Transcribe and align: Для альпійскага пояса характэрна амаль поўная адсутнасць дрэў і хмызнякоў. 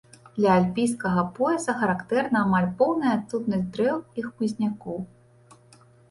Для 0.35 0.51
альпійскага 0.59 1.23
пояса 1.39 1.75
характэрна 1.81 2.41
амаль 2.45 2.69
поўная 2.79 3.11
адсутнасць 3.17 3.67
дрэў 3.75 3.97
і 4.23 4.25
хмызнякоў. 4.29 4.97